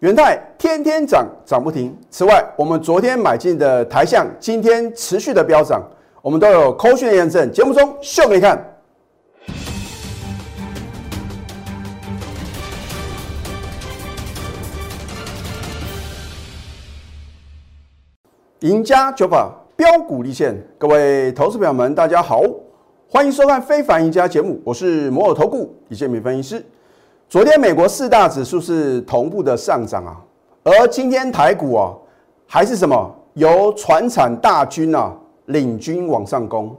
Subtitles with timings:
[0.00, 1.94] 元泰天天涨，涨不停。
[2.08, 5.86] 此外，我们昨天买进的台象，今天持续的飙涨，
[6.22, 7.52] 我们都有扣讯的验证。
[7.52, 8.66] 节目中秀给你看。
[18.60, 22.40] 赢家九法标股立现，各位投资朋友们，大家好，
[23.06, 26.64] 欢迎收看《非凡赢家》节目，我是摩尔投顾李建民分析师。
[27.30, 30.16] 昨天美国四大指数是同步的上涨啊，
[30.64, 31.94] 而今天台股啊
[32.44, 36.76] 还是什么由船产大军啊领军往上攻。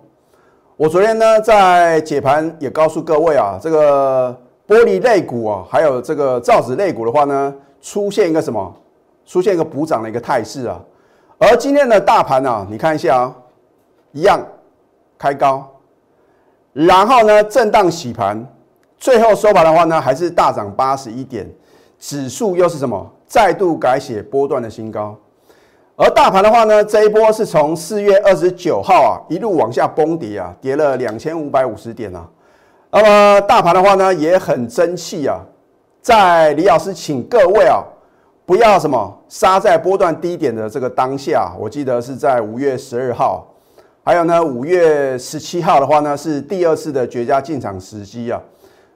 [0.76, 4.38] 我昨天呢在解盘也告诉各位啊，这个
[4.68, 8.76] 玻璃类股啊，还有这个造纸类股的话呢，出现一个什么？
[9.26, 10.78] 出现一个补涨的一个态势啊。
[11.38, 13.36] 而今天的大盘呢，你看一下啊，
[14.12, 14.45] 一样
[15.18, 15.66] 开高，
[16.73, 18.45] 然后呢震荡洗盘。
[19.02, 21.50] 最后收盘的话呢，还是大涨八十一点，
[21.98, 23.12] 指数又是什么？
[23.26, 25.18] 再度改写波段的新高。
[25.96, 32.30] 而大盘的话呢，这一波是从四月二十九号啊一路往下崩跌啊，跌了两千五百五十点啊。
[32.92, 35.40] 那么大盘的话呢，也很争气啊。
[36.00, 37.84] 在李老师请各位啊，
[38.45, 43.47] 不要什么杀在波段低点的这个当下，我记得是在五月十二号，
[44.03, 48.40] 还有呢五月十七号的话呢，是第二次的绝佳进场时机啊。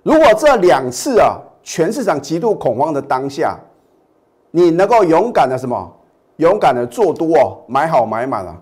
[0.06, 3.58] 如果这两次啊，全市场极度恐慌的当下，
[4.52, 5.92] 你能够勇敢的什么？
[6.36, 8.56] 勇敢的做多哦，买好买满了，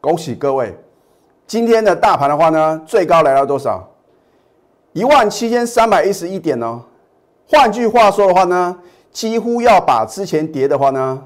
[0.00, 0.74] 恭喜各位！
[1.46, 3.86] 今天的大盘的话呢，最高来到多少？
[4.94, 6.82] 一万七千三百一十一点呢。
[7.46, 8.74] 换句话说的话呢，
[9.12, 11.22] 几乎要把之前跌的话呢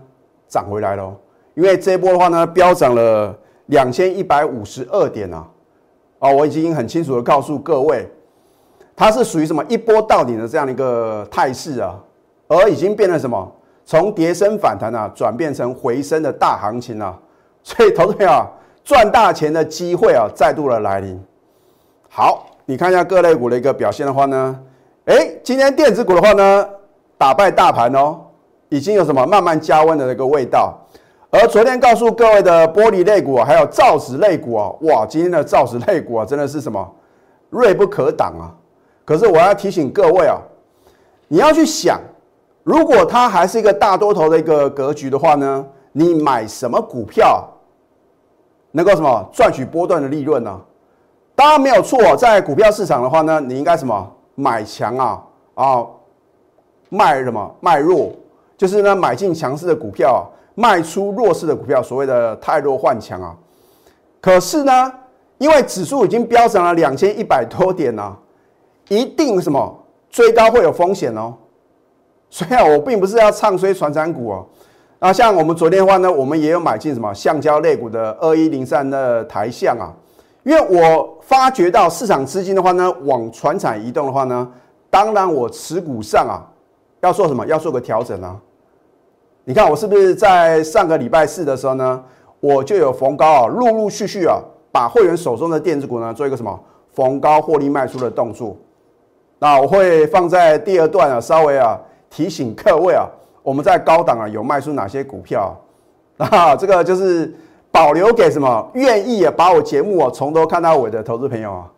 [0.49, 1.17] 涨回来了，
[1.55, 5.47] 因为这波的话呢，飙涨了两千一百五十二点啊！
[6.19, 8.11] 啊，我已经很清楚的告诉各位。
[9.01, 11.99] 它是属于什么一波到底的这样的一个态势啊，
[12.49, 13.51] 而已经变成什么？
[13.87, 17.19] 从跌升反弹啊，转变成回升的大行情啊，
[17.63, 18.47] 所以投资朋友
[18.85, 21.19] 赚大钱的机会啊，再度的来临。
[22.11, 24.61] 好，你看一下各类股的一个表现的话呢，
[25.07, 26.69] 哎，今天电子股的话呢，
[27.17, 28.21] 打败大盘哦，
[28.69, 30.79] 已经有什么慢慢加温的一个味道。
[31.31, 36.87] 而昨天告诉各位的玻璃类股啊，还有造纸类股啊，哇，今天的造纸类股啊，真的是什么
[37.49, 38.60] 锐不可挡啊！
[39.11, 40.39] 可是我要提醒各位啊，
[41.27, 42.01] 你要去想，
[42.63, 47.45] 如果它还是一个大多头的一个格局的话呢，你买什么股票
[48.71, 50.61] 能够什么赚取波段的利润呢？
[51.35, 55.21] 当然没有错，在股票市场的话呢，你应该什么买强啊
[55.55, 55.85] 啊，
[56.89, 58.13] 卖什么卖弱，
[58.57, 63.37] 就是呢买进强势的股票，卖出弱势的股票，所谓的太弱换强啊。
[64.21, 64.93] 可是呢，
[65.39, 68.17] 因为指数已经飙涨了两千一百多点呢。
[68.91, 71.33] 一定什么追高会有风险哦，
[72.29, 74.45] 所以啊，我并不是要唱衰传产股哦。
[74.99, 79.95] 那像我们昨天的话呢，我们也有买进什么橡胶类股的二一零三的台象啊，
[80.43, 84.51] 因为我发觉到市场资金的话呢，往船产移动的话呢，
[84.91, 86.43] 当然我持股上啊
[87.01, 88.37] 要做什么，要做个调整啊。
[89.45, 92.03] 你看我是不是在上个礼拜四的时候呢，
[92.41, 94.41] 我就有逢高啊，陆陆续续啊，
[94.73, 96.59] 把会员手中的电子股呢做一个什么
[96.93, 98.57] 逢高获利卖出的动作。
[99.41, 101.77] 那我会放在第二段啊，稍微啊
[102.09, 103.09] 提醒各位啊，
[103.43, 105.59] 我们在高档啊有卖出哪些股票
[106.19, 106.55] 啊？
[106.61, 107.35] 这个就是
[107.73, 111.73] 保留给什么愿意啊把我节目啊从头看到尾的投资朋友啊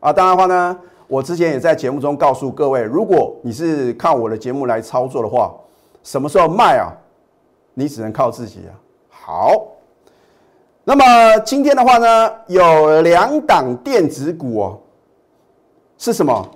[0.00, 0.12] 啊！
[0.12, 0.78] 当然话呢，
[1.08, 5.54] 我之前也在节目中告诉各位，如果你是看我的节目来操作的话，
[6.02, 6.92] 什么时候卖啊？
[7.72, 8.72] 你只能靠自己啊。
[9.08, 9.62] 好，
[10.84, 14.78] 那么今天的话呢，有两档电子股哦，
[15.96, 16.46] 是什么？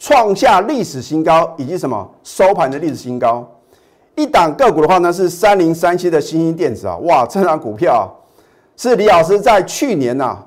[0.00, 3.46] 创下历史新高，以及什么收盘的历史新高？
[4.16, 8.10] 一档个股的话呢，是三零三七的新兴电子啊，哇，这档股票
[8.78, 10.38] 是李老师在去年呐，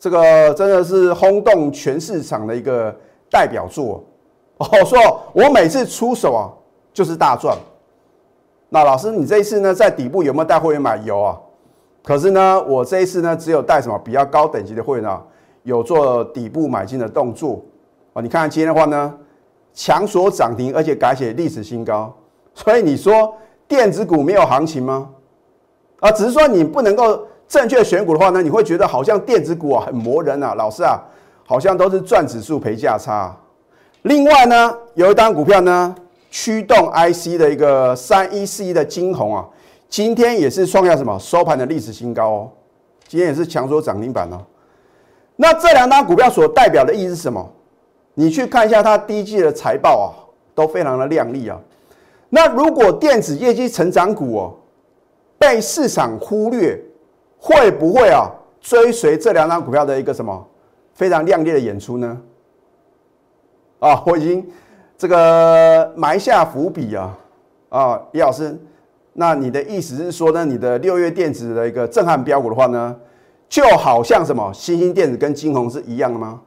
[0.00, 2.94] 这个真的是轰动全市场的一个
[3.30, 4.02] 代表作
[4.56, 4.66] 哦。
[4.86, 4.98] 说
[5.34, 6.48] 我每次出手啊，
[6.94, 7.54] 就是大赚。
[8.70, 11.38] 那老师，你这一次呢，在底部有没有带会员买油啊？
[12.02, 15.22] 可是呢，我这一次呢，只有带什么比较高等级的会员啊，
[15.62, 17.62] 有做底部买进的动作。
[18.16, 19.14] 哦，你看今天的话呢，
[19.74, 22.10] 强所涨停，而且改写历史新高。
[22.54, 23.36] 所以你说
[23.68, 25.10] 电子股没有行情吗？
[26.00, 30.98] 啊，只是说你不能够正确选股的话呢，你会觉得好像电子股啊很磨人啊，老师啊，
[31.44, 33.36] 好像都是赚指数赔价差。
[34.00, 35.94] 另外呢，有一单股票呢，
[36.30, 39.44] 驱动 IC 的一个三一四一的金红啊，
[39.90, 42.50] 今天也是创下什么收盘的历史新高哦，
[43.06, 44.40] 今天也是强所涨停板哦。
[45.36, 47.46] 那这两单股票所代表的意义是什么？
[48.18, 50.08] 你去看一下它第一季的财报啊，
[50.54, 51.60] 都非常的亮丽啊。
[52.30, 54.56] 那如果电子业绩成长股哦
[55.38, 56.82] 被市场忽略，
[57.38, 58.26] 会不会啊
[58.58, 60.46] 追随这两张股票的一个什么
[60.94, 62.18] 非常亮丽的演出呢？
[63.80, 64.44] 啊，我已经
[64.96, 67.18] 这个埋下伏笔啊
[67.68, 68.58] 啊，李老师，
[69.12, 72.96] 那你的意思是说呢，你的六月电子的一个震撼标股的话呢，
[73.46, 76.40] 就好像什么新兴电子跟金鸿是一样的吗？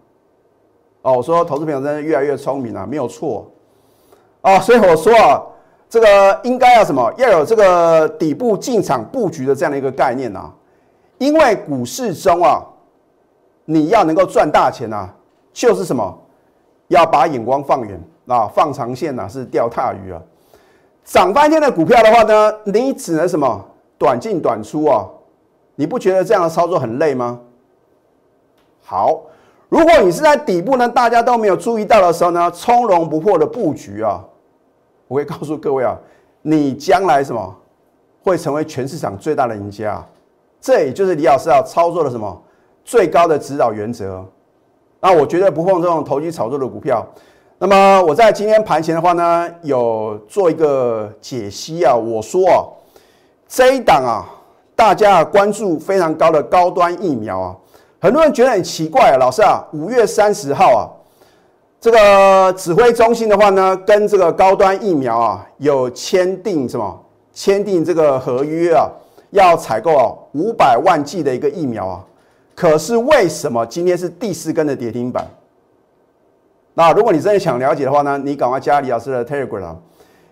[1.02, 3.50] 哦，我说投资朋友真的越来越聪明了，没有错
[4.42, 5.42] 啊，所以我说啊，
[5.90, 10.54] 这个应该要什么，要有这个底部进场布局的这样的一个概念啊，
[11.18, 12.62] 因为股市中啊，
[13.64, 15.10] 你要能够赚大钱啊，
[15.54, 16.18] 就是什么，
[16.90, 17.98] 要把眼光放远
[18.28, 20.22] 啊，放长线啊，是钓大鱼啊，
[21.06, 23.66] 涨翻天的股票的话呢，你只能什么，
[23.98, 25.08] 短进短出啊，
[25.76, 27.40] 你不觉得这样的操作很累吗？
[28.84, 29.22] 好。
[29.70, 34.20] 如果你是在底部呢，大家都没有注意到的时候呢，从容不迫的布局啊，
[35.08, 35.96] 我会告诉各位啊，
[36.42, 37.56] 你将来什么
[38.24, 40.04] 会成为全市场最大的赢家，
[40.60, 42.42] 这也就是李老师要操作的什么
[42.84, 44.26] 最高的指导原则。
[45.00, 47.06] 那我绝对不碰这种投机炒作的股票。
[47.60, 52.66] 那么我在今天盘前的话呢，有做一个解析啊，我说啊，
[53.48, 54.26] 这一档啊，
[54.76, 57.56] 大家关注非常高的高端疫苗啊。
[58.02, 60.88] 很多人觉得很奇怪啊，老师啊，五月三十号啊，
[61.82, 67.06] 这个指挥中心的话呢，跟这个高端疫苗啊有签订什么？
[67.34, 68.90] 签订这个合约啊，
[69.32, 72.06] 要采购啊五百万剂的一个疫苗啊。
[72.56, 75.28] 可是为什么今天是第四根的跌停板？
[76.74, 79.76] 那如果你真的想了解的话呢，你赶快加李老师的 Telegram，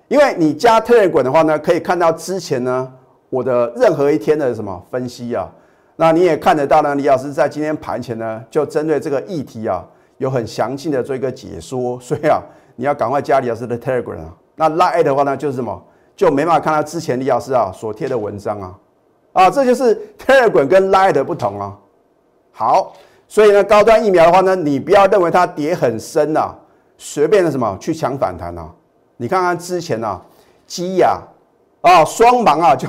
[0.08, 2.90] 因为你加 Telegram 的话呢，可以看到之前呢
[3.30, 5.52] 我的任何一天的什么分析啊。
[6.00, 9.84] 那你也看得到呢，李老师在今天盘前呢，就针对这个议题啊，
[10.20, 12.00] 有很详细的做一个解说。
[12.00, 12.40] 所以啊，
[12.76, 14.34] 你要赶快加李老师的 Telegram 啊。
[14.56, 15.84] 那 Line 的话呢，就是什么，
[16.16, 18.80] 就没办法看到之前李老师啊所贴的文章啊。
[19.34, 21.76] 啊，这就是 Telegram 跟 Line 的不同啊。
[22.52, 22.94] 好，
[23.28, 26.54] 所以呢，高端疫苗的话呢，你不要认为它跌很深呐，
[27.00, 28.70] 随便的什么去抢反弹啊。
[29.18, 30.22] 你看看之前啊，
[30.68, 31.20] 基亚
[31.82, 32.88] 啊，双盲啊，就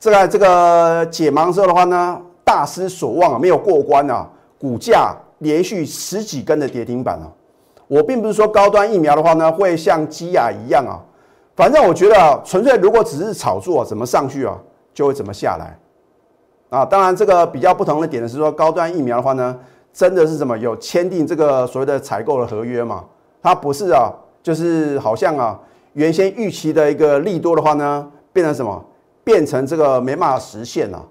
[0.00, 2.22] 这个这个解盲之后的话呢。
[2.48, 4.26] 大失所望啊，没有过关啊，
[4.58, 7.30] 股价连续十几根的跌停板啊。
[7.86, 10.96] 我并不是说高端疫苗的话呢，会像基亚一样啊，
[11.54, 14.58] 反正我觉得啊，纯粹如果只是炒作，怎么上去啊，
[14.94, 15.78] 就会怎么下来
[16.70, 16.86] 啊。
[16.86, 19.54] 当然，这个比较不同的点是说，高端疫苗的话呢，
[19.92, 23.04] 真的是什么有签订这个所谓的采购的合约嘛？
[23.42, 24.10] 它不是啊，
[24.42, 25.60] 就是好像啊，
[25.92, 28.82] 原先预期的一个利多的话呢，变成什么？
[29.22, 30.96] 变成这个没办法实现了。
[30.96, 31.04] 啊，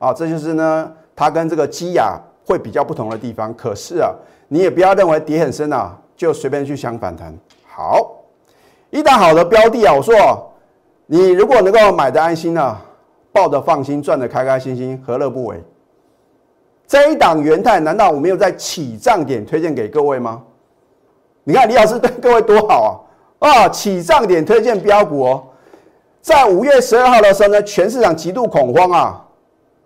[0.00, 3.54] 啊这就是呢，它跟这个基亚会比较不同的地方。
[3.54, 4.10] 可是啊，
[4.48, 7.32] 你也不要认为跌很深啊，就随便去想反弹。
[7.68, 8.10] 好，
[8.88, 10.50] 一档好的标的啊，我说，
[11.04, 12.80] 你如果能够买的安心啊，
[13.30, 15.62] 抱的放心，赚的开开心心，何乐不为？
[16.86, 20.42] 这一档元泰，难道我没有在起涨点推荐给各位吗？
[21.44, 23.04] 你看李老师 对各位多好
[23.38, 23.50] 啊！
[23.50, 25.44] 啊，起涨点推荐标股哦，
[26.22, 29.26] 在五月十二号的时候呢，全市场极度恐慌啊。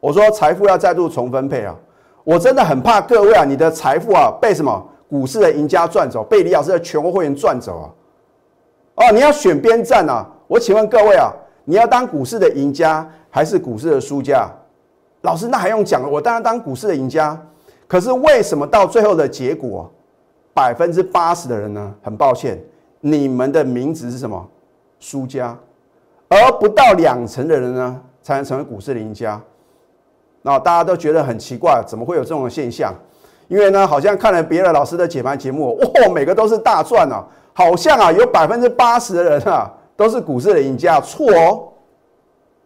[0.04, 1.74] 我说财富要再度重分配啊！
[2.24, 7.88] 我真的很怕各位啊，你的财富啊被什么股市的赢家赚走，被李老师的全国会员赚走啊！
[8.96, 10.28] 哦，你要选边站啊！
[10.46, 11.32] 我请问各位啊，
[11.64, 14.46] 你要当股市的赢家还是股市的输家？
[15.22, 16.10] 老师，那还用讲？
[16.12, 17.40] 我当然当股市的赢家。
[17.88, 19.90] 可是为什么到最后的结果，
[20.52, 21.94] 百分之八十的人呢？
[22.02, 22.62] 很抱歉，
[23.00, 24.46] 你们的名字是什么？
[25.00, 25.56] 输家，
[26.28, 29.40] 而不到两成的人呢，才能成为股市的赢家。
[30.46, 32.94] 那大家都觉得很奇怪，怎么会有这种现象？
[33.48, 37.24] 因为呢，好像看了别的老师的解盘节目，哇，每个都是大赚啊，
[37.54, 41.68] 好像啊，有百分之八十的人啊都是股市的赢家，错哦，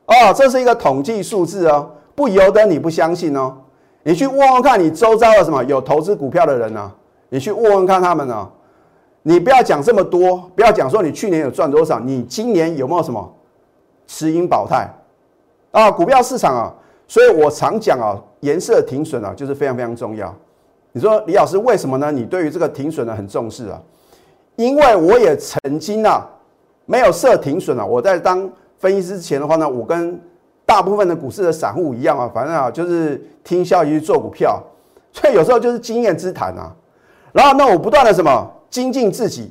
[0.06, 3.54] 啊，这是一个统计数字哦，不由得你不相信哦。
[4.02, 6.90] 你去问问看你周遭的什么有投资股票的人呢？
[7.28, 8.48] 你去问问看他们呢？
[9.22, 13.32] 你不要讲这么多，不要讲说你去年有赚多少，你今年有没有什么
[14.08, 14.88] 持盈保泰
[15.70, 15.90] 啊？
[15.90, 16.74] 股票市场啊。
[17.08, 20.32] 所以我常讲啊，颜色停损啊，就是非常非常重要。
[20.92, 22.12] 你说李老师为什么呢？
[22.12, 23.80] 你对于这个停损呢很重视啊？
[24.56, 26.28] 因为我也曾经啊
[26.84, 27.84] 没有设停损啊。
[27.84, 30.20] 我在当分析师之前的话呢，我跟
[30.66, 34.62] 大部分的股市的散户一样啊，反正啊就是听消息去做股票，
[35.10, 36.74] 所以有时候就是经验之谈啊。
[37.32, 39.50] 然后那我不断的什么精进自己，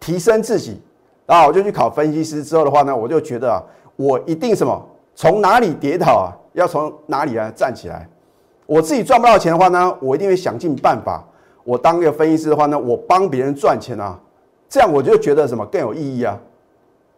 [0.00, 0.80] 提升自己，
[1.26, 3.62] 然后我就去考分析师之后的话呢，我就觉得啊，
[3.94, 4.84] 我一定什么
[5.14, 6.26] 从哪里跌倒啊？
[6.52, 8.08] 要从哪里来站起来？
[8.66, 11.22] 我自己赚不到钱的话呢，我一定会想尽办法。
[11.64, 14.18] 我当一个分析师的话呢，我帮别人赚钱啊，
[14.68, 16.40] 这样我就觉得什么更有意义啊？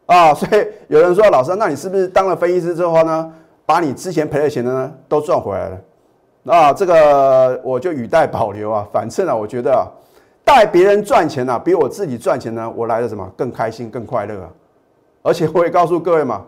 [0.06, 3.32] 啊， 所以有人说老师，那你是不是当了分析师之后呢，
[3.64, 5.80] 把你之前赔的钱呢都赚回来了？
[6.46, 8.86] 啊，这个我就语带保留啊。
[8.92, 9.88] 反正啊，我觉得啊，
[10.44, 14.48] 带别人赚钱呢，比我自己赚钱呢，我来的什么更开心、更快乐啊。
[15.22, 16.44] 而且我也告诉各位嘛，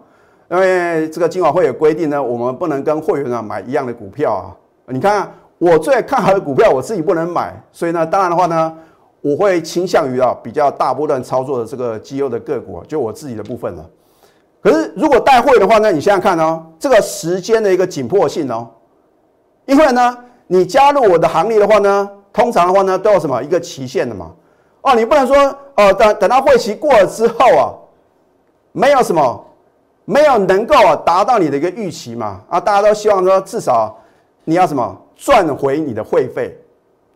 [0.50, 4.54] 因为这个金管会有规定呢，我们不能跟会员啊买一样的股票啊。
[4.86, 8.74] 你看我最看好的股票，我自己不能买，所以呢，当然的话呢。
[9.22, 13.84] 我会倾向于啊比较大波段操作的这个绩优的个股，就我自己的部分了。
[14.62, 18.68] 可是如果带会的话呢，你想想看哦，这个时间的一个紧迫性哦，
[19.64, 24.30] 因为呢，你加入我的行列的话呢，通常的话呢都有什么一个期限的嘛？
[24.82, 25.36] 哦，你不能说
[25.74, 27.74] 哦等等到会期过了之后啊，
[28.70, 29.45] 没有什么，
[30.06, 32.40] 没有能够达到你的一个预期嘛？
[32.48, 33.94] 啊，大家都希望说至少
[34.44, 36.58] 你要什么赚回你的会费。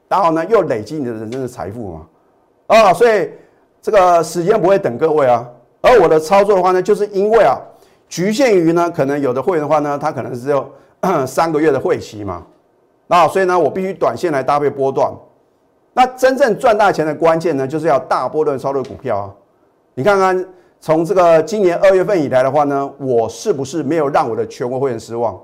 [0.08, 2.06] 然后呢，又累积你的人生的财富嘛，
[2.66, 3.30] 啊，所以
[3.80, 5.48] 这个时间不会等各位啊。
[5.80, 7.56] 而我的操作的话呢，就是因为啊，
[8.08, 10.68] 局限于呢，可能有的会员的话呢，他可能是有
[11.24, 12.44] 三个月的会期嘛，
[13.06, 15.08] 那所以呢，我必须短线来搭配波段。
[15.92, 19.30] 那真正赚大钱的关键呢，就是要大波段操作股票啊。
[19.94, 20.44] 你看看
[20.80, 25.38] 从这个今年二月份以来的话呢，我是不是没有让我的全国会员失望？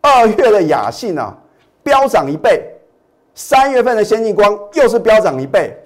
[0.00, 1.36] 二月的雅信啊，
[1.82, 2.64] 飙涨一倍。
[3.34, 5.76] 三月份的先进光又是飙涨一倍，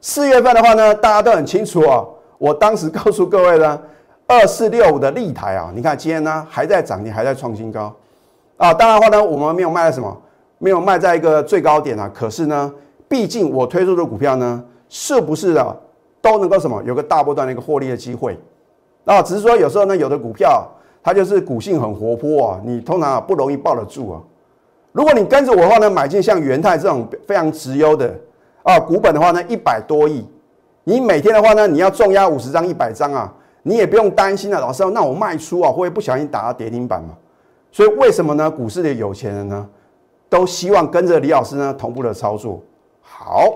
[0.00, 2.04] 四月份的话呢，大家都很清楚啊。
[2.38, 3.80] 我当时告诉各位呢，
[4.26, 7.94] 二四六五的立台啊，你看今天呢还在涨你，还在创新高
[8.56, 8.74] 啊。
[8.74, 10.16] 当然话呢，我们没有卖在什么，
[10.58, 12.10] 没有卖在一个最高点啊。
[12.14, 12.72] 可是呢，
[13.08, 15.74] 毕竟我推出的股票呢，是不是啊
[16.26, 18.36] 都能够什么有个大波段的一个获利的机会
[19.04, 19.22] 啊？
[19.22, 20.66] 只是说有时候呢，有的股票
[21.02, 24.20] 它就是股性很活泼啊，你通常啊不容易抱得住啊。
[24.90, 28.12] 如果你跟着我的话呢，买进像元泰这种非常直优的
[28.64, 30.26] 啊，股本的话呢一百多亿，
[30.82, 34.60] 你每天的话呢，你要重压五十张、一百张啊，你也不用担心了。
[34.60, 37.10] 老师，那我卖出啊，会不小心打到跌停板嘛？
[37.70, 38.50] 所以为什么呢？
[38.50, 39.68] 股市的有钱人呢，
[40.28, 42.60] 都希望跟着李老师呢同步的操作。
[43.00, 43.52] 好，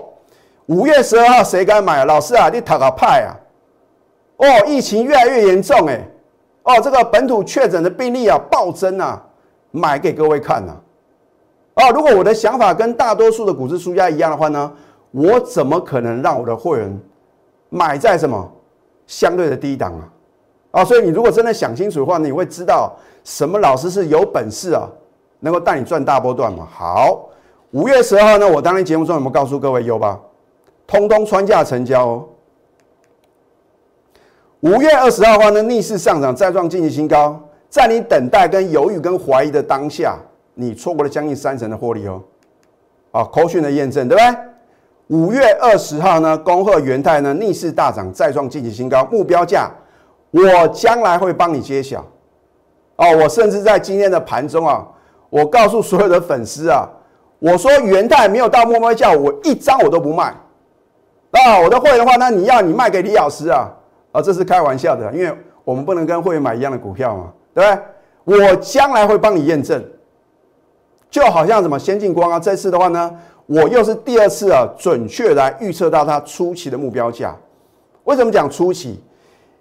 [0.71, 2.05] 五月十二号谁敢买？
[2.05, 3.35] 老师啊，你讨个派啊！
[4.37, 5.99] 哦，疫情越来越严重哎，
[6.63, 9.21] 哦，这个本土确诊的病例啊暴增啊，
[9.71, 10.73] 买给各位看呐。
[11.73, 14.71] 啊，如果我的想法跟大多数的股市输家一样的话呢，
[15.11, 16.99] 我怎么可能让我的会员
[17.67, 18.49] 买在什么
[19.05, 20.79] 相对的低档啊？
[20.79, 22.93] 啊，所以你如果真的想清楚的话，你会知道
[23.25, 24.87] 什么老师是有本事啊，
[25.41, 26.65] 能够带你赚大波段嘛。
[26.71, 27.27] 好，
[27.71, 30.17] 五月十二号呢，我当天节目中有没有告诉各位有吧？
[30.91, 32.27] 通通穿价成交哦。
[34.59, 40.17] 五月二十号的话呢，逆势上涨再创近期新高，在你等待跟犹豫跟怀疑的当下。
[40.53, 42.21] 你错过了将近三成的获利哦，
[43.11, 45.17] 啊，口讯的验证对不对？
[45.17, 49.71] 五月二十号呢，恭贺元泰呢逆势大涨，再创近期新高，目标价
[50.29, 52.05] 我将来会帮你揭晓。
[52.97, 54.85] 哦，我甚至在今天的盘中啊，
[55.29, 56.85] 我告诉所有的粉丝啊，
[57.39, 60.35] 我说元泰没有到目标价，我一张我都不卖。
[61.31, 63.69] 啊，我的会员的话，那你要你卖给李老师啊，
[64.11, 65.33] 啊，这是开玩笑的，因为
[65.63, 67.63] 我们不能跟会员买一样的股票嘛，对
[68.23, 68.47] 不对？
[68.47, 69.83] 我将来会帮你验证。
[71.09, 73.11] 就好像什么先进光啊，这次的话呢，
[73.45, 77.35] 我又是第二次啊，准确来预测到它初期的目标价。
[78.05, 79.03] 为什么讲初期？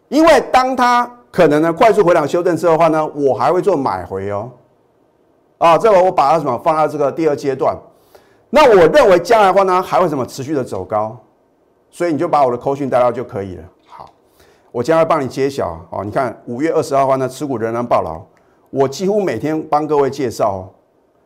[0.08, 4.50] 因为当它可能呢快速回档修正之后的话呢，我还会做买回哦。
[5.58, 7.76] 啊，这个我把它什么放到这个第二阶段。
[8.48, 11.18] 那我认为将来的话呢，还会什么持续的走高，
[11.90, 13.64] 所以你就把我的扣讯带到就可以了。
[13.86, 14.08] 好，
[14.72, 16.04] 我将来帮你揭晓哦。
[16.04, 18.20] 你看五月二十号的话呢，持股仍然爆牢，
[18.70, 20.72] 我几乎每天帮各位介绍。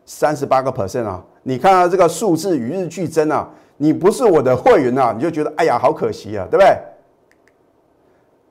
[0.07, 1.19] 三十八个 percent 啊！
[1.41, 3.49] 你看到这个数字与日俱增啊！
[3.77, 6.77] 你不是我的会员啊，你就觉得哎呀，好可惜啊，对不对？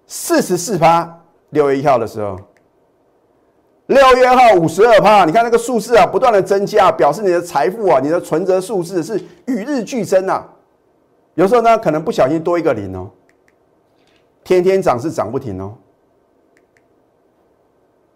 [0.08, 2.36] 四十四趴，六月一号的时候，
[3.86, 9.16] 六月二号五十二趴，你看那个数字啊，不断的增加，表示你的财富啊，你的存折数字是
[9.46, 10.44] 与日俱增啊。
[11.34, 13.10] 有时候呢，可能不小心多一个零哦，
[14.42, 15.74] 天天涨是涨不停哦。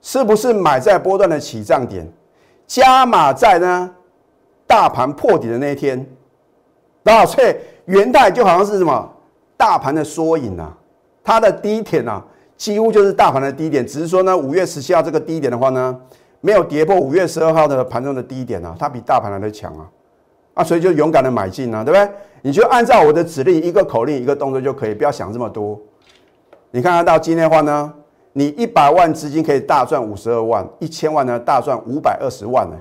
[0.00, 2.06] 是不是买在波段的起涨点？
[2.66, 3.90] 加码在呢，
[4.66, 6.06] 大盘破底的那一天，
[7.04, 7.54] 啊，所以
[7.86, 9.12] 元代就好像是什么
[9.56, 10.76] 大盘的缩影啊，
[11.24, 12.24] 它的低点啊，
[12.56, 16.00] 几乎就是大盘的低点，只是说呢，五月十七号这个低点的话呢，
[16.40, 19.90] 没有跌破五月十二号的盘中的低点啊，它比大盘来的强啊，
[20.58, 22.10] 啊，所以就勇敢的买进啊，对不对？
[22.42, 25.78] 你就按照我的指令，一个口令，一个动作就可以，不要想这么多。
[26.72, 27.92] 你看看到今天的话呢？
[28.32, 32.76] 你一百万资金可以大赚五十二万，一千万呢大赚五百二十万呢。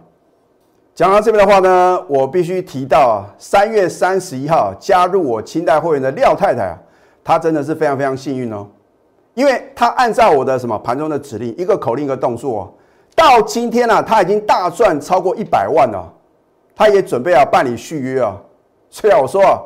[0.93, 6.77] 讲到这边的话呢，我必须提到啊，三月三十一号加入我清代会员的廖太太啊，
[7.24, 8.67] 她真的是非常非常幸运哦，
[9.34, 12.75] 因为她按照我的什么盘中的指令，一个口令一个动作，
[13.15, 16.03] 到今天呢，她已经大赚超过一百万了，
[16.77, 18.39] 他也准备要办理续约啊。
[18.89, 19.60] 所以啊，我说啊，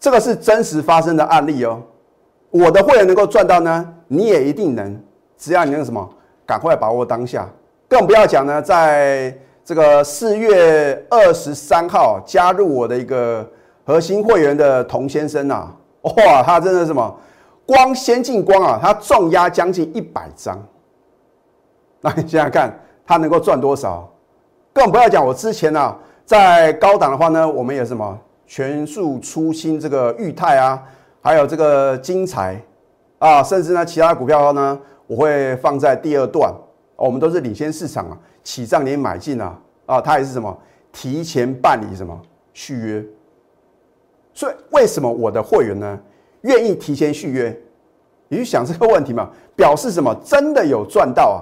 [0.00, 1.80] 这个是真实发生的案例哦。
[2.50, 5.00] 我的会员能够赚到呢，你也一定能，
[5.36, 6.08] 只要你那个什么，
[6.46, 7.48] 赶快把握当下。
[7.88, 13.48] 更不要讲呢，在这个四月二十三号加入我的一个
[13.84, 17.16] 核心会员的童先生啊，哇，他真的什么？
[17.66, 20.62] 光先进光啊，他重压将近一百张，
[22.00, 24.06] 那你想想看，他能够赚多少？
[24.72, 30.82] 更不要讲我之前呢，在高档的话呢，我们有什么全数出新这个裕泰啊，
[31.20, 32.60] 还有这个金财
[33.18, 36.52] 啊，甚至呢其他股票的话呢，我会放在第二段，
[36.96, 40.56] 我们都是领先市场啊，起涨点买进啊，啊，它也是什么
[40.92, 42.18] 提前办理什么
[42.52, 43.04] 续约，
[44.32, 45.98] 所以为什么我的会员呢？
[46.42, 47.54] 愿意提前续约，
[48.28, 49.30] 你去想这个问题嘛？
[49.56, 50.14] 表示什么？
[50.24, 51.40] 真的有赚到啊！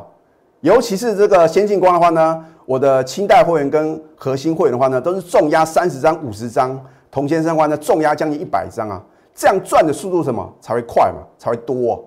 [0.60, 6.82] 尤其是这个先进光的话呢，我的清代会员跟核心会员的话呢，都是重压三十张、五十张。
[7.10, 9.02] 童先生的话呢，重压将近一百张啊，
[9.34, 11.18] 这样赚的速度什么才会快嘛？
[11.36, 12.02] 才会多。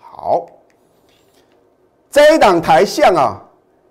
[0.00, 0.46] 好，
[2.10, 3.40] 这一档台象啊，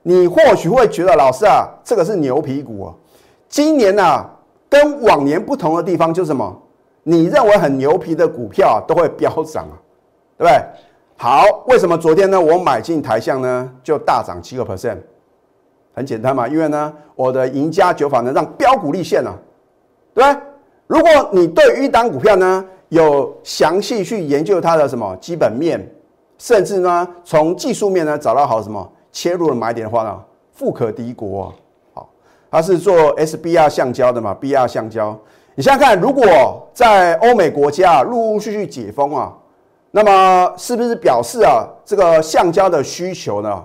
[0.02, 2.94] 你或许会觉得老师啊，这个是牛皮股啊。
[3.48, 4.30] 今年呢，
[4.68, 6.62] 跟往年不同的地方就是什么？
[7.04, 9.80] 你认为很牛皮的股票都会飙涨啊，
[10.38, 10.62] 对不对？
[11.16, 12.38] 好，为什么昨天呢？
[12.38, 14.98] 我买进台象呢，就大涨七个 percent，
[15.94, 19.36] 很简单嘛，因为呢，我的赢家九法呢让标股立现了，
[20.14, 20.42] 对不对？
[20.88, 25.80] 如果你对于一档股票呢有详细去研究它的什么基本面，
[26.38, 30.20] 甚至呢从技术面呢找到好什么切入的买点的话呢，
[30.54, 31.54] 富可敌国啊。
[31.94, 32.10] 好，
[32.50, 35.18] 它是做 SBR 橡胶的嘛，BR 橡胶。
[35.56, 39.36] 你想想看，如果在欧美国家陆陆续续解封啊，
[39.92, 43.64] 那么是不是表示啊，这个橡胶的需求呢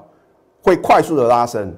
[0.62, 1.72] 会快速的拉升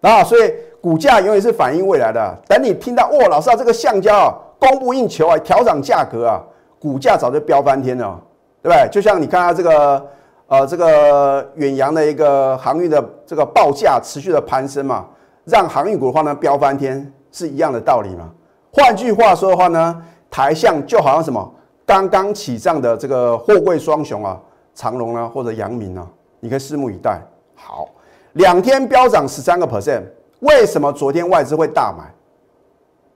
[0.00, 0.22] 啊？
[0.22, 2.38] 所以股价永远是反映未来的。
[2.46, 6.42] 等你听到哇，老师啊，这个橡胶啊供不应求啊，调涨价格啊，
[6.78, 8.20] 股价早就飙翻天了，
[8.62, 8.88] 对不对？
[8.90, 10.06] 就像你看到这个
[10.46, 15.06] 呃这个远洋的一个航运的这个报价持续的攀升嘛，
[15.44, 18.30] 让航运股的话呢飙翻天是一样的道理嘛。
[18.72, 24.40] 换句话说的话呢，台象就好像什么刚刚起涨的这个货柜双雄啊，
[24.74, 26.06] 长隆啊或者阳明啊，
[26.38, 27.20] 你可以拭目以待。
[27.54, 27.88] 好，
[28.38, 30.02] 两天飙涨十三个 percent，
[30.40, 32.04] 为什么昨天外资会大买？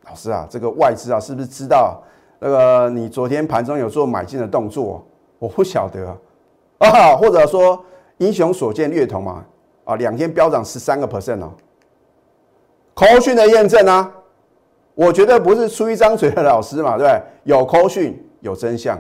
[0.09, 2.03] 老师啊，这个外资啊，是不是知道
[2.41, 5.05] 那个你昨天盘中有做买进的动作？
[5.39, 6.09] 我不晓得
[6.79, 7.85] 啊，或者说
[8.19, 9.45] 英雄所见略同嘛？
[9.85, 11.53] 啊，两天飙涨十三个 percent 哦，
[12.93, 14.13] 口讯的验证啊。
[14.95, 17.23] 我觉得不是出一张嘴的老师嘛，对不对？
[17.45, 18.99] 有口讯，有真相。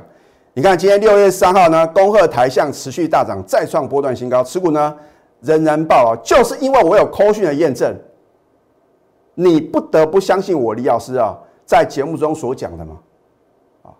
[0.54, 4.96] 你看今天六月三号呢，恭贺台象持续大涨，再创波段新高，持股呢
[5.42, 7.94] 仍然爆啊，就是因为我有扣讯的验证，
[9.34, 12.98] 你不得不相信我李老师啊，在节目中所讲的嘛，
[13.82, 13.90] 啊，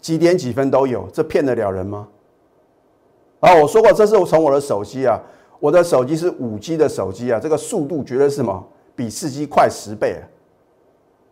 [0.00, 2.06] 几点几分都有，这骗得了人吗？
[3.40, 5.20] 啊，我说过，这是从我的手机啊，
[5.60, 8.66] 我的手机是五 G 的手机啊，这个速度绝对是什么，
[8.96, 10.16] 比四 G 快十倍。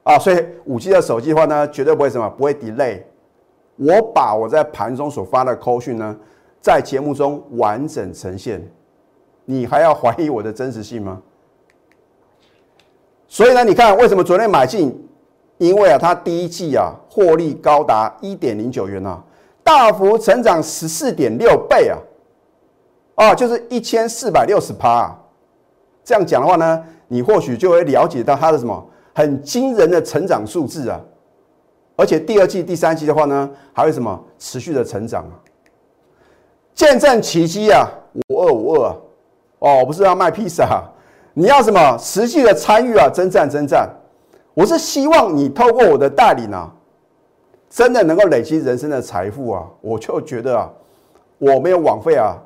[0.04, 0.36] 啊，所以
[0.66, 3.02] 五 G 的手机的话呢，绝对不会什么，不会 delay。
[3.74, 6.16] 我把我在盘中所发的扣讯呢，
[6.60, 8.64] 在节目中完整呈现，
[9.46, 11.22] 你还要怀疑我的真实性吗？
[13.26, 15.08] 所以呢，你看为什么昨天买进？
[15.56, 19.24] 因为啊，它第一季啊获利高达一点零九元啊，
[19.64, 21.96] 大幅成长十四点六倍啊，
[23.14, 25.18] 啊，就是一千四百六十趴。
[26.04, 28.86] 这样讲的话呢，你或许就会了解到它的什么？
[29.14, 31.00] 很惊人的成长数字啊！
[31.96, 35.34] 而且第二季、第三季的话呢，还会什么持续的成长啊？
[36.74, 37.88] 见证奇迹啊！
[38.28, 38.94] 五二五二
[39.58, 40.82] 哦，我不是要卖披萨，
[41.34, 43.08] 你要什么实际的参与啊？
[43.08, 43.88] 征战征战！
[44.54, 46.72] 我是希望你透过我的带领啊，
[47.68, 49.66] 真的能够累积人生的财富啊！
[49.80, 50.70] 我就觉得啊，
[51.38, 52.36] 我没有枉费啊，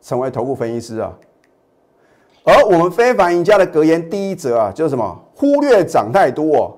[0.00, 1.12] 成为头部分析师啊。
[2.44, 5.18] 而我们非凡赢家的格言第一则啊，就是什么？
[5.34, 6.74] 忽略涨太多，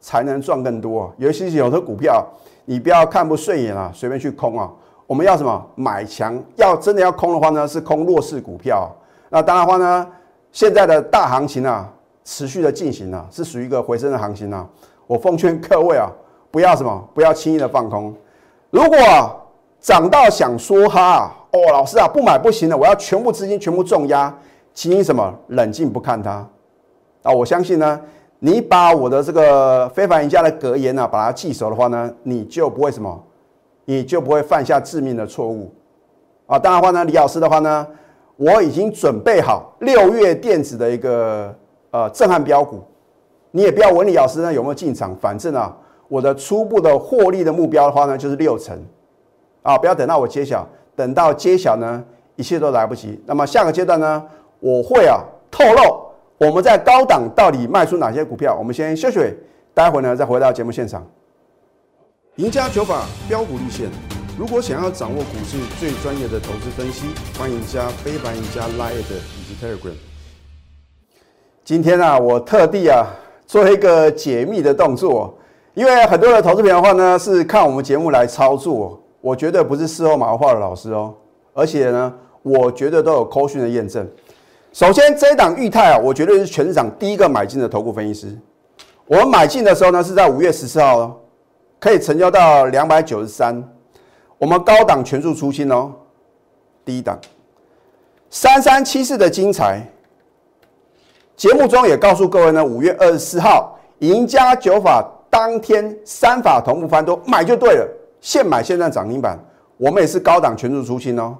[0.00, 1.12] 才能赚更多。
[1.16, 2.24] 尤其是有的股票，
[2.64, 4.70] 你不要看不顺眼啊，随便去空啊。
[5.06, 5.64] 我们要什么？
[5.76, 6.40] 买强。
[6.56, 8.90] 要真的要空的话呢，是空弱势股票。
[9.34, 10.06] 那当然话呢，
[10.52, 11.92] 现在的大行情啊，
[12.22, 14.64] 持续的进行啊，是属于一个回升的行情啊。
[15.08, 16.08] 我奉劝各位啊，
[16.52, 18.14] 不要什么，不要轻易的放空。
[18.70, 18.96] 如果
[19.80, 24.32] 涨到想说哈，哦，老师啊，不买不行了，我要全部资金全部重压。
[24.72, 26.48] 请你什么冷静不看它
[27.24, 27.32] 啊！
[27.32, 28.00] 我相信呢，
[28.38, 33.20] 你把我的这个非凡赢家的格言呢，把它记熟的话呢，你就不会什么，
[33.84, 35.74] 你就不会犯下致命的错误
[36.46, 36.56] 啊。
[36.56, 37.84] 当然的话呢，李老师的话呢，
[38.36, 41.54] 我已经准备好六月电子的一个
[41.90, 42.82] 呃震撼标股，
[43.52, 45.76] 你也不要问李老师呢有没有进场，反正啊，
[46.08, 48.76] 我的初步的获利的目标的话呢就是六成
[49.62, 50.66] 啊，不要等到我揭晓，
[50.96, 52.04] 等到揭晓呢
[52.36, 53.22] 一切都来不及。
[53.24, 54.22] 那么下个阶段呢，
[54.58, 55.20] 我会啊
[55.50, 56.00] 透露
[56.36, 58.56] 我们在高档到底卖出哪些股票。
[58.58, 59.20] 我们先休息，
[59.72, 61.06] 待会呢再回到节目现场。
[62.36, 63.88] 赢家九法标股立线。
[64.36, 67.06] 如果想要掌握股市最专业的投资分析，
[67.38, 69.94] 欢迎加非凡、加 Line 以及 Telegram。
[71.64, 73.06] 今天啊，我特地啊
[73.46, 75.38] 做一个解密的动作，
[75.74, 81.14] 因为很多的投资朋友的话呢，是看我们节目来操作，我绝对不是事后马后炮的老师哦，
[81.52, 84.04] 而且呢，我绝对都有扣讯的验证。
[84.72, 88.36] 首先，这一档裕泰啊，我绝对是全市场第一个买进的投顾分析师。
[89.06, 91.16] 我们买进的时候呢，是在五月十四号哦。
[91.78, 93.62] 可以成交到两百九十三，
[94.38, 95.92] 我们高档全数出清哦。
[96.84, 97.18] 第一档
[98.28, 99.80] 三三七四的精彩，
[101.36, 107.88] 节目中也告诉各位呢，五月二十四号赢家九法当天三法同步翻多，买就对了，
[108.20, 109.38] 现买现在涨停板，
[109.76, 111.36] 我们也是高档全数出清哦。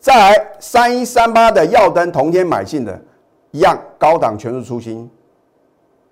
[0.00, 2.98] 再来三一三八的耀灯同天买进的，
[3.50, 5.08] 一样高档全数出清。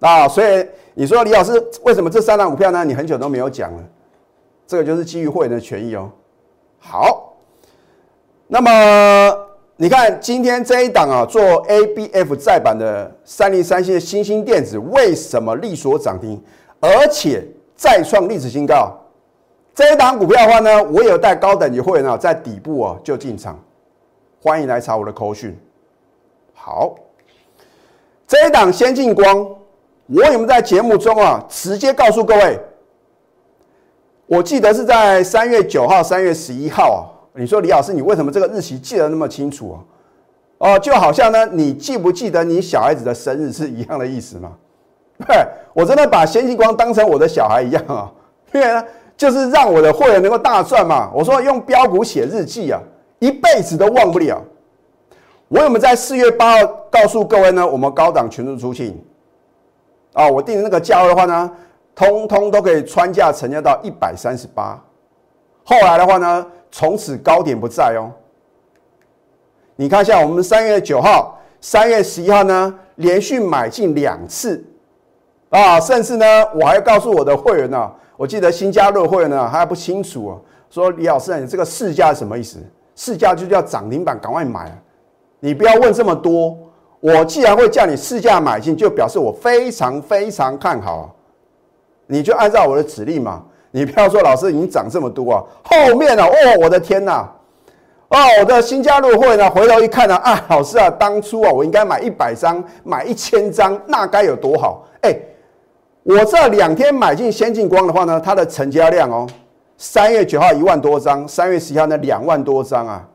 [0.00, 2.84] 啊，所以你说李老师为什么这三档股票呢？
[2.84, 3.82] 你很久都没有讲了，
[4.68, 6.10] 这个就是基于会员的权益哦。
[6.78, 7.32] 好，
[8.46, 9.34] 那么
[9.76, 16.38] 你看今天这一档啊，做 ABF 再版的三零三星的新兴电子，为什么力所涨停，
[16.80, 17.42] 而且
[17.74, 18.94] 再创历史新高？
[19.74, 23.58] 这一档股票的话呢，我有带高等级会员啊，在底部啊就进场，
[24.42, 25.58] 欢迎来查我的口讯。
[26.52, 26.94] 好，
[28.26, 29.48] 这一档先进光。
[30.08, 32.58] 我有没有在节目中啊，直接告诉各位？
[34.28, 37.14] 我记得是在三月九号、三月十一号。
[37.32, 39.80] 你说李老师，你为什么这个日期记得那么清楚啊？
[40.58, 44.52] 哦，就好像呢，你记不记得你小孩子的生日是一样的意思吗？
[45.26, 45.36] 对，
[45.72, 48.12] 我真的把先进光当成我的小孩一样啊，
[48.52, 48.84] 因为呢，
[49.16, 51.10] 就是让我的会员能够大赚嘛。
[51.14, 52.78] 我说用标股写日记啊，
[53.20, 54.44] 一辈子都忘不了。
[55.48, 57.66] 我有没有在四月八号告诉各位呢？
[57.66, 58.94] 我们高档全数出清。
[60.12, 61.50] 啊，我定的那个价位的话呢，
[61.98, 64.80] 通通都可以穿价成交到一百三十八。
[65.64, 68.08] 后来的话呢，从此高点不在哦。
[69.74, 74.64] 你看一下，我们三月九号、三月十一号呢，连续买进两次
[75.50, 80.38] 啊，甚至呢，我还告诉我的会员呢，我记得新加入会员呢还不清楚啊，
[80.70, 82.58] 说李老师，你这个市价是什么意思？
[82.94, 84.72] 市价就叫涨停板，赶快买！
[85.40, 86.56] 你不要问这么多。
[87.00, 91.12] 我既然会叫你试价买进，就表示我非常非常看好，
[92.08, 93.44] 你就按照我的指令嘛。
[93.70, 96.24] 你不要说老师已经涨这么多啊，后面呢？
[96.24, 97.30] 哦，我的天哪！
[98.08, 104.88] 哦，我的新加入会呢，回头一看呢，啊，老师啊，当初啊，我应该买一百张，买一千张，那该有多好？
[105.02, 105.14] 哎，
[106.02, 109.26] 我这两天买进先进光的话呢，它的成交量哦，
[109.76, 113.06] 三月九号一万多张，三月十一号呢两万多张啊。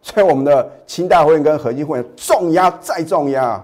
[0.00, 3.62] 所以我们的清大会员跟核心会员重压再重压，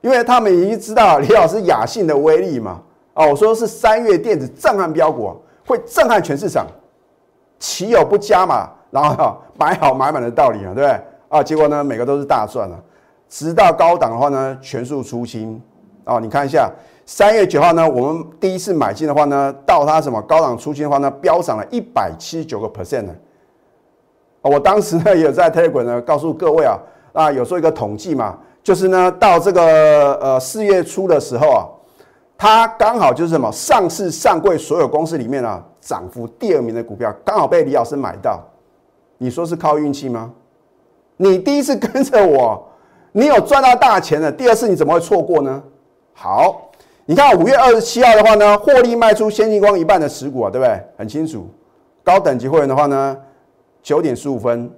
[0.00, 2.80] 因为他们已经知道李老师雅信的威力嘛。
[3.20, 6.66] 哦，我说是三月电子震撼标股，会震撼全市场，
[7.58, 10.72] 岂有不加嘛，然后买好买满的道理啊？
[10.74, 11.00] 对不对？
[11.28, 12.82] 啊，结果呢，每个都是大赚了。
[13.28, 15.60] 直到高档的话呢，全数出清。
[16.04, 16.70] 哦，你看一下，
[17.04, 23.14] 三月九号呢，我们第一次买进的话呢，到它什么高档出清的话呢，飙涨了一百七十九个 percent 呢。
[24.40, 26.78] 我当时呢也在 Telegram 呢告诉各位啊，
[27.12, 31.68] 啊有做一个统计嘛，就是呢到这个呃四月初的时候啊，
[32.40, 38.40] 它刚好就是什么上市上柜所有公司里面啊涨幅第二名的股票，刚好被李老师买到。
[39.18, 40.32] 你说是靠运气吗？
[41.18, 42.66] 你第一次跟着我，
[43.12, 45.62] 你有赚到大钱的，第二次你怎么会错过呢？
[46.14, 46.70] 好，
[47.04, 50.82] 你看五月二十七号的话呢，获利卖出先进光一半的持股啊，对不对？
[50.96, 51.46] 很清楚。
[52.02, 53.14] 高等级会员的话呢？
[53.82, 54.70] 九点十五分，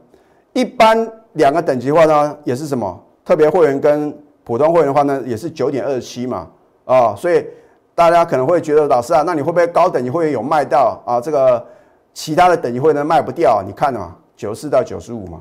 [0.53, 6.51] 一般两个等级的话呢，也是什么特别会员跟普通会员的话呢，也是九点二十七嘛，
[6.93, 7.47] 啊，所以
[7.95, 11.21] 大家可能会觉得老师啊，那你会不会高等级会员有卖到啊？
[11.21, 11.65] 这个
[12.13, 13.63] 其他的等级会员卖不掉？
[13.67, 15.41] 你看嘛，九四到九十五嘛，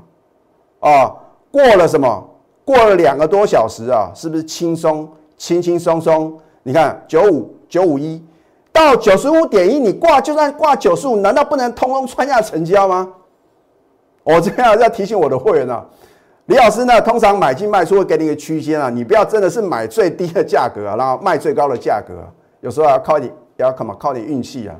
[0.80, 1.14] 啊，
[1.52, 2.28] 过了什么？
[2.64, 6.40] 过了两个多小时啊，是不是轻松轻轻松松？
[6.64, 8.24] 你看九五九五一
[8.72, 13.10] 到九十五点一，你挂就算挂九十五，难道不能通通穿下成交吗？
[14.24, 15.84] 我这样要提醒我的会员啊，
[16.48, 22.14] 李老师呢，通常买进卖出会给你一个区间啊，你不要真的是买最低的价格啊，然后卖最高的价格，
[22.60, 24.76] 有时候要靠你，要靠嘛，靠你运气啊，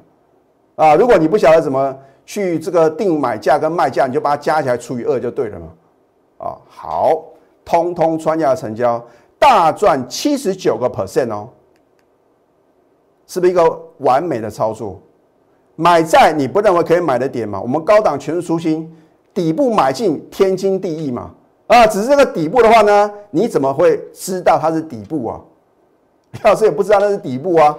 [0.76, 1.96] 啊，如果你不晓得怎么
[2.26, 5.68] 去这个定买价跟卖价，你就把它加起来除以二就对了嘛。
[6.40, 7.24] 啊，好，
[7.64, 9.02] 通通穿价成交，
[9.38, 11.48] 大赚七十九个 percent 哦，
[13.28, 15.00] 是不是一个完美的操作？
[15.76, 17.62] 买在你不认为可以买的点嘛？
[17.62, 18.92] 我们高档全是初心，
[19.34, 21.32] 底部买进天经地义嘛。
[21.72, 25.40] 啊，只是这个底部的话呢，你怎么会知道它是底部啊？
[26.32, 27.74] 李老师也不知道那是底部啊，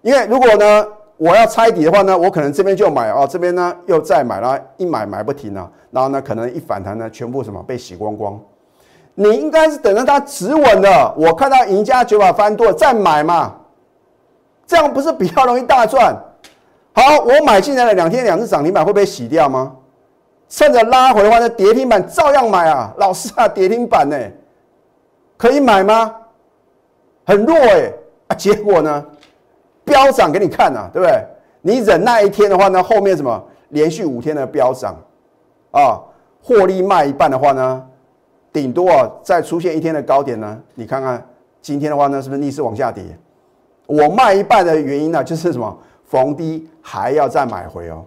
[0.00, 0.86] 因为如果呢，
[1.18, 8.40] 我要猜底的话呢，我可能这边就买哦，这边呢又再买了，一买买不停啊，然后呢可能一反弹呢，全部什么被洗光光。
[9.14, 13.54] 你应该是等着它止稳了，我看到赢家九把翻多再买嘛，
[14.66, 16.16] 这样不是比较容易大赚？
[16.94, 19.76] 好，我买进来了两天两次涨停板会被洗掉吗？
[20.56, 24.16] 趁着拉回的话，那跌停板照样买啊，老师啊，跌停板呢，
[25.36, 26.14] 可以买吗？
[27.26, 27.92] 很弱哎
[28.28, 29.04] 啊，结果呢，
[29.84, 31.20] 飙涨给你看呐，对不对？
[31.60, 34.94] 你忍那一天的话呢，后面什么连续五天的飙涨
[35.72, 36.00] 啊，
[36.40, 37.84] 获利卖一半的话呢，
[38.52, 41.20] 顶多啊再出现一天的高点呢，你看看
[41.60, 43.02] 今天的话呢，是不是逆势往下跌？
[43.86, 48.04] 我卖一半的原因呢，就是什么逢低还要再买回哦。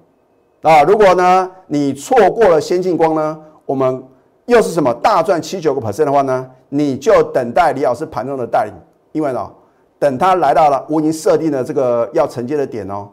[0.67, 4.03] 啊，如果呢你错过了先进光呢，我们
[4.47, 8.73] 又是什么大赚七九个 percent 的话呢，你就等待李老师盘中的带领，
[9.13, 9.49] 因为呢，
[9.97, 13.07] 等他来到了我已经设定的这个要承接的点哦，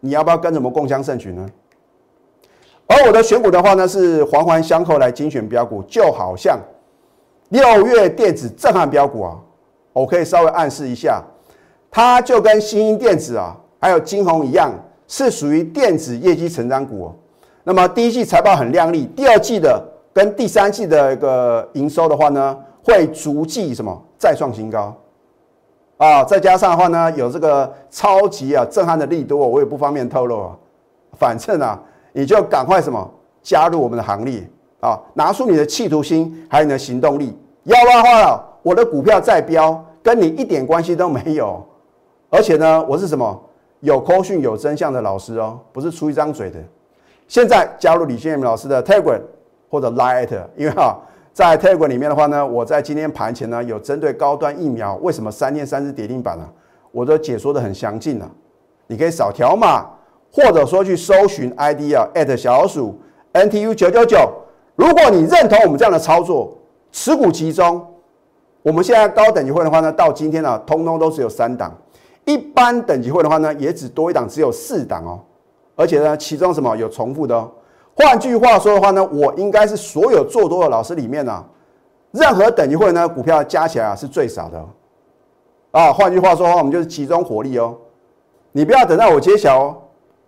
[0.00, 1.48] 你要不要跟着我们共襄盛举呢？
[2.88, 6.58] 而我的选股的话呢，是环环相扣来精选标股，就好像
[7.50, 9.38] 六月电子震撼标股啊，
[9.92, 11.22] 我可以稍微暗示一下，
[11.88, 14.72] 它就跟新兴电子啊，还有金鸿一样。
[15.08, 17.14] 是属于电子业绩成长股哦，
[17.64, 24.94] 那么第一季财报很亮丽，第二季的跟第三季的一个营收的话呢，会逐季什么再创新高。
[25.96, 30.56] 啊，再加上的话呢，有这个超级啊震撼的力多，我也不方便透露啊，
[31.18, 31.80] 反正啊，
[32.12, 33.10] 你就赶快什么
[33.42, 34.48] 加入我们的行列。
[34.80, 41.60] 啊，拿出你的企图心还有你的行动力，要不然的话，我的股票再飙，跟你一点关系都没有，
[42.30, 43.42] 而且呢，我是什么？
[43.80, 46.58] 有口讯有真相的老师哦，不是出一张嘴的。
[47.26, 49.20] 现在加入李建明老师的 Telegram
[49.68, 50.98] 或者 Light，因为哈，
[51.32, 56.48] 在 Telegram 里面的话呢，我在今天盘前呢有针对高端疫苗为什么三天三次跌停板呢，
[56.90, 58.28] 我都解说的很详尽了。
[58.86, 59.86] 你可以扫条码，
[60.32, 62.98] 或者说去搜寻 ID 啊，at 小老鼠
[63.32, 64.18] NTU 九九九。
[64.74, 66.56] 如果你认同我们这样的操作，
[66.90, 67.86] 持股集中，
[68.62, 71.76] 我们现在高等级会的话呢，到今天呢，通通都是有三档。
[72.28, 75.18] 一般等级会的话呢，也只多一档，只有四档哦。
[75.74, 77.50] 而且呢，其中什么有重复的哦。
[77.94, 81.42] 换句话说的话呢，我应该是所有做多的老师里面呢，
[82.10, 84.62] 任何等级会呢，股票加起来啊是最少的
[85.70, 85.90] 啊。
[85.90, 87.74] 换句话说的话，我们就是集中火力哦。
[88.52, 89.76] 你不要等到我揭晓哦，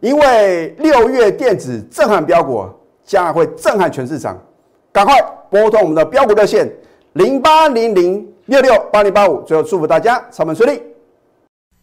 [0.01, 2.65] 因为六月电子震撼标股
[3.05, 4.39] 将来会震撼全市场，
[4.91, 5.15] 赶快
[5.51, 6.67] 拨通我们的标股热线
[7.13, 9.43] 零八零零六六八零八五。
[9.43, 10.83] 最后祝福大家操盘顺利。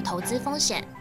[0.00, 0.95] 投资风险。